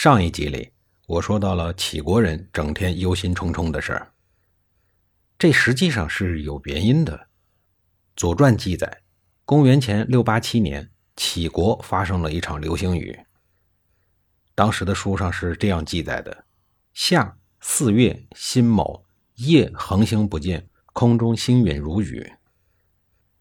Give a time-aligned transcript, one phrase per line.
[0.00, 0.70] 上一集里，
[1.08, 4.12] 我说到了杞国人整天忧心忡忡的事儿。
[5.36, 7.16] 这实际上是有原因的。
[8.14, 9.02] 《左传》记载，
[9.44, 13.18] 公元前六八七年，杞国发生了一场流星雨。
[14.54, 16.44] 当时的书上是这样记载的：
[16.94, 19.02] 夏四月辛卯，
[19.34, 22.34] 夜恒星不见，空中星陨如雨。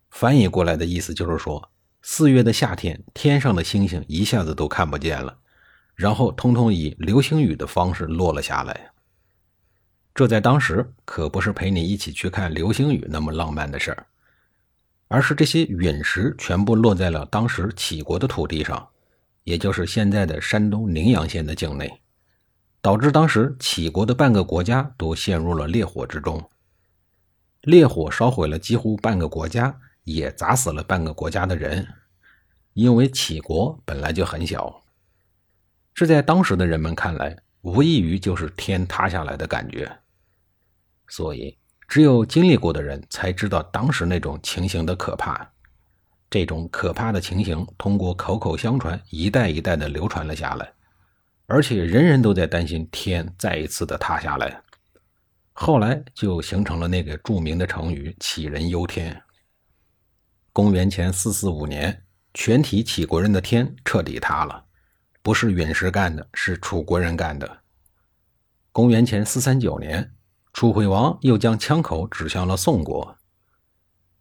[0.10, 1.72] 翻译过来的意思就是说，
[2.02, 5.42] 四月的夏天，天上的星星一下子都看不见了。
[5.98, 8.92] 然后，通通以流星雨的方式落了下来。
[10.14, 14.06] 这在当时可不是陪你一起去看流星雨那么浪漫的事儿，
[15.08, 18.88] 而是这些陨石全部落在了当时杞国的土地上，
[19.44, 21.92] 也就是现在的山东宁阳县的境内，
[22.80, 26.48] 导致当时杞国的半个国家都陷入了烈火之中。
[27.62, 31.88] 烈火烧毁了几乎半个国家，也砸死了半个国家的人，
[32.74, 34.84] 因为杞国本来就很小。
[35.98, 39.92] 这在当时的人们看来，无异于就是天塌下来的感觉。
[41.08, 45.52] 所以，只有经历过的人才知道当时那种情形的可怕。
[46.30, 50.72] 这种可怕的情形通过口口相传，一代一代的流传了下来，
[51.48, 54.62] 而且人人都在担心天再一次的塌下来。
[55.52, 59.20] 后来就形成了那个著名的成语“杞人忧天”。
[60.54, 62.04] 公元前四四五年，
[62.36, 64.66] 全体杞国人的天彻底塌了。
[65.28, 67.60] 不是陨石干的，是楚国人干的。
[68.72, 70.14] 公元前四三九年，
[70.54, 73.14] 楚惠王又将枪口指向了宋国，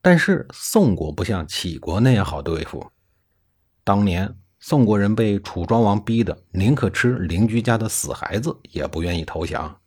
[0.03, 2.91] 但是宋国不像杞国那样好对付。
[3.85, 9.79] 当年宋国人被楚庄王逼得宁可吃邻居家的死孩子，也不愿意投降。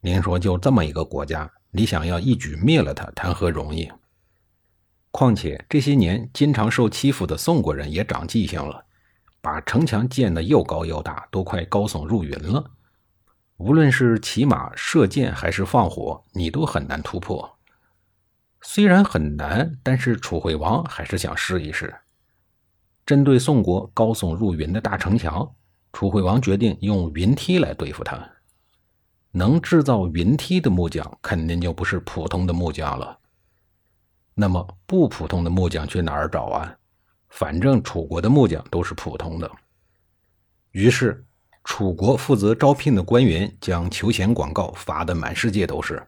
[0.00, 3.88] 您说，就这么一个国家，你想要一举灭了他，谈何容易？
[5.12, 8.84] 况且这些年经常受欺负的宋国人也长记性了。
[9.42, 12.70] 把城墙建得又高又大，都快高耸入云了。
[13.58, 17.58] 无论是骑马、射箭还是放火，你都很难突破。
[18.60, 21.92] 虽然很难，但是楚惠王还是想试一试。
[23.04, 25.52] 针对宋国高耸入云的大城墙，
[25.92, 28.16] 楚惠王决定用云梯来对付他。
[29.32, 33.18] 能制造云梯的木匠，肯定就不是普通的木匠了。
[34.34, 36.76] 那么，不普通的木匠去哪儿找啊？
[37.32, 39.50] 反正楚国的木匠都是普通的，
[40.72, 41.24] 于是
[41.64, 46.06] 楚国负责招聘的官员将求贤广告发的满世界都是，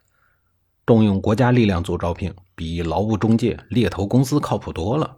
[0.85, 5.17] 动用国家力量做招聘，比劳务中介、猎头公司靠谱多了。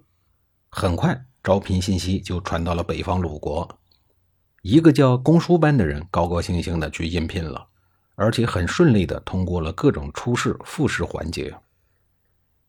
[0.71, 3.69] 很快，招聘信息就传到了北方鲁国，
[4.63, 7.67] 一个叫公输班的人高高兴兴的去应聘了，
[8.15, 11.53] 而且很顺利的通过了各种初试、复试环节。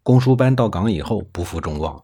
[0.01, 2.03] 公输班到岗以后不负众望。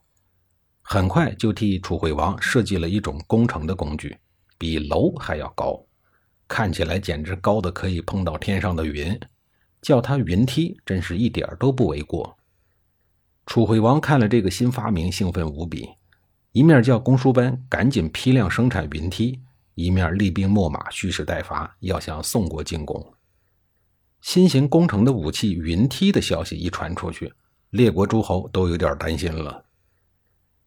[0.83, 4.16] 很快就替楚惠王设计了一种攻城的工具，
[4.57, 5.81] 比楼还要高，
[6.47, 9.17] 看起来简直高的可以碰到天上的云，
[9.81, 12.38] 叫它云梯真是一点都不为过。
[13.45, 15.89] 楚惠王看了这个新发明，兴奋无比，
[16.51, 19.39] 一面叫公输班赶紧批量生产云梯，
[19.75, 23.13] 一面厉兵秣马，蓄势待发，要向宋国进攻。
[24.22, 27.33] 新型工程的武器云梯的消息一传出去，
[27.72, 29.66] 列国诸侯都有点担心了。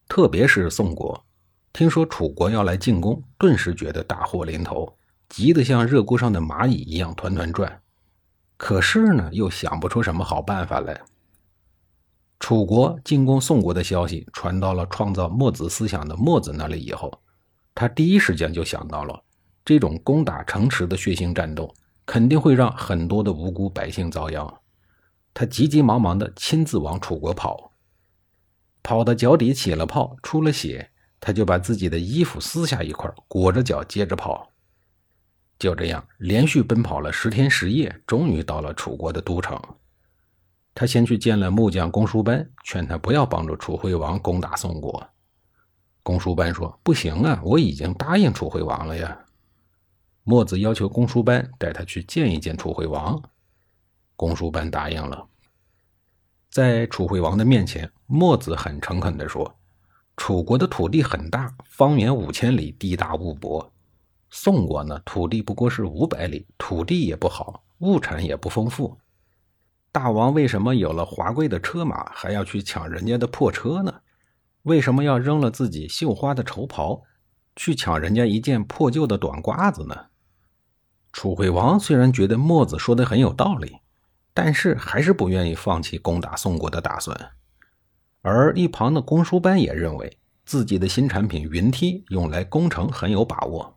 [0.07, 1.25] 特别是宋国，
[1.73, 4.97] 听说楚国要来进攻，顿时觉得大祸临头，
[5.29, 7.81] 急得像热锅上的蚂蚁一样团团转。
[8.55, 10.99] 可是呢，又想不出什么好办法来。
[12.39, 17.21] 楚国进攻宋国的消息传到了创造墨子思想的墨子那里以后，
[17.75, 19.21] 他第一时间就想到了，
[19.65, 21.71] 这种攻打城池的血腥战斗
[22.05, 24.61] 肯定会让很多的无辜百姓遭殃。
[25.33, 27.66] 他急急忙忙的亲自往楚国跑。
[28.87, 30.89] 跑到脚底起了泡，出了血，
[31.19, 34.49] 他就把自己的衣服撕下一块，裹着脚接着跑。
[35.59, 39.61] 就这样连续奔跑了十天十夜，终于到了楚国的都城。
[40.73, 45.05] 他先去见了木匠公输班，劝他不要帮助楚惠王攻打宋国。
[46.01, 49.19] 公输班说：“不行啊，我已经答应楚惠王了呀。”
[50.23, 53.21] 墨子要求公输班带他去见一见楚惠王，
[54.15, 55.27] 公输班答应了。
[56.49, 59.55] 在楚惠王的面前，墨子很诚恳地说
[60.17, 63.71] ：“楚国的土地很大，方圆五千里，地大物博。
[64.29, 68.97] 宋国呢，土地不过是五百里，土地也不好，物产也不丰富。
[69.91, 74.01] 大王为什么有了华贵的车马，还要去抢人家的破车呢？
[74.63, 77.03] 为什么要扔了自己绣花的绸袍，
[77.55, 80.07] 去抢人家一件破旧的短褂子呢？
[81.13, 83.77] 楚惠王虽然觉得墨子说的很有道理，
[84.37, 87.31] 但是还是不愿意放弃攻打宋国的打算。
[88.21, 93.75] 而一旁的公输班也认为自己的新产品云梯用来攻城很有把握。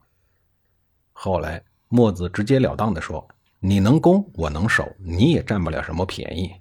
[1.13, 3.27] 后来，墨子直截了当地说
[3.59, 6.53] ：“你能攻，我能守，你也占不了什么便宜。”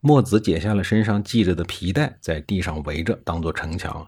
[0.00, 4.06] 墨子解下了身上系着的皮带，在地上围着，当做城墙；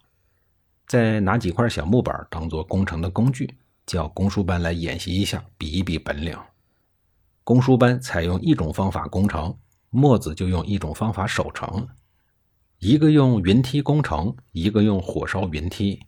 [0.86, 3.56] 再拿几块小木板当做攻城的工具，
[3.86, 6.38] 叫公输班来演习一下，比一比本领。
[7.46, 9.56] 公输班采用一种方法攻城，
[9.90, 11.86] 墨子就用一种方法守城。
[12.80, 16.00] 一个用云梯攻城，一个用火烧云梯，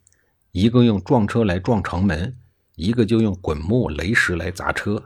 [0.51, 2.35] 一个用撞车来撞城门。
[2.75, 5.01] 一个就用滚木雷石来砸车，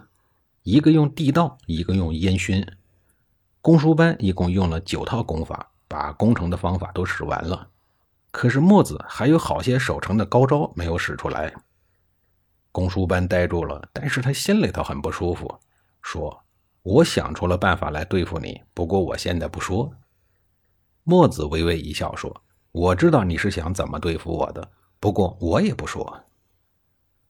[0.63, 2.65] 一个用地道，一个用烟熏。
[3.62, 7.69] 公输班一共用了九套功法，把攻城的方法都使完了。
[8.31, 11.53] 可是墨子还有好些守城的高招没有使出来。
[12.71, 15.59] 公输班呆住了，但是他心里头很不舒服，
[16.03, 16.44] 说
[16.83, 19.91] ：“我想出了办法来对付你，不过我现在不说。”
[21.03, 24.69] 墨子微微一笑说：“我知道你是想怎么对付我的，
[25.00, 26.23] 不过我也不说。”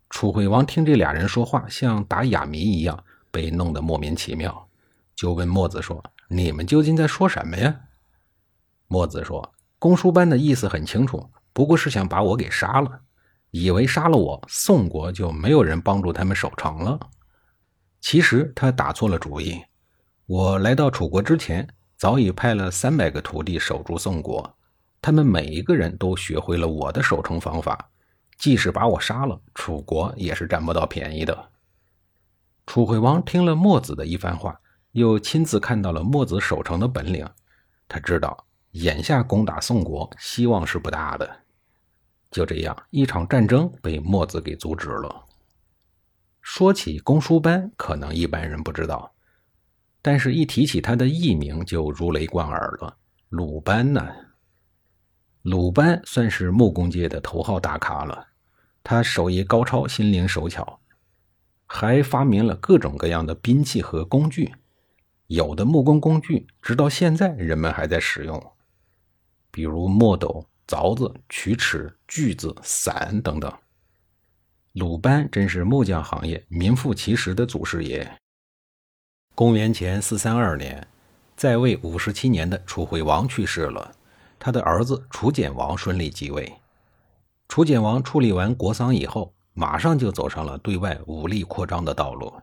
[0.10, 4.68] 楚惠王听这俩人说话，像打哑谜一样，被弄得莫名其妙，
[5.16, 7.80] 就问墨子说：“你们究竟在说什么呀？”
[8.88, 13.02] 墨子说：“公输班的意思很清楚，不过是想把我给杀了，
[13.50, 17.00] 以为杀了我，宋国就没有人帮助他们守城了。
[18.04, 19.64] 其实他打错了主意。
[20.26, 21.66] 我来到楚国之前，
[21.96, 24.58] 早已派了三百个徒弟守住宋国，
[25.02, 27.90] 他们每一个人都学会了我的守城方法。”
[28.38, 31.50] 即使把我杀了，楚国也是占不到便宜的。
[32.66, 34.60] 楚惠王听了墨子的一番话，
[34.92, 37.26] 又亲自看到了墨子守城的本领，
[37.88, 41.30] 他知道眼下攻打宋国希望是不大的。
[42.32, 45.24] 就这样，一场战争被墨子给阻止了。
[46.44, 49.16] 说起公输班，可能一般人不知道，
[50.02, 52.98] 但是一提起他的艺名，就如雷贯耳了——
[53.30, 54.06] 鲁班呢。
[55.42, 58.28] 鲁班算是木工界的头号大咖了，
[58.84, 60.82] 他手艺高超，心灵手巧，
[61.66, 64.54] 还发明了各种各样的兵器和工具。
[65.28, 68.52] 有的木工工具直到现在人们还在使用，
[69.50, 73.52] 比如墨斗、凿子、曲尺、锯子、伞等等。
[74.74, 78.12] 鲁班真是木匠行业名副其实的祖师爷。
[79.36, 80.88] 公元前四三二年，
[81.36, 83.94] 在位五十七年的楚惠王去世了。
[84.40, 86.52] 他的儿子楚简王顺利继位。
[87.48, 92.34] 楚简王处理完国丧以后，马上就走上了对外武力扩张的道路。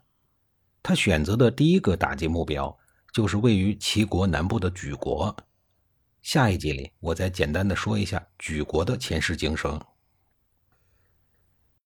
[0.85, 2.79] 他选择的第一个打击目标
[3.13, 5.37] 就是位于齐国南部的莒国。
[6.23, 9.81] 下一集里，我再简单的说一下莒国的前世今生。